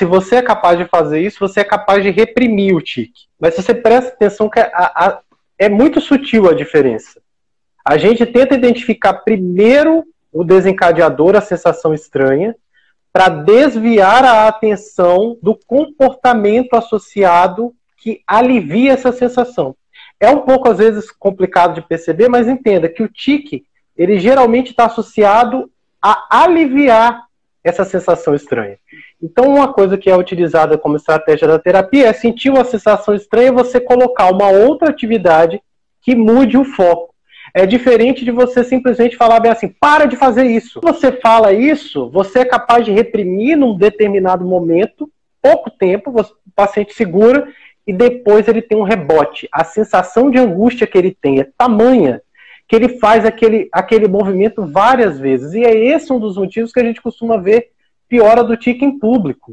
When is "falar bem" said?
39.16-39.50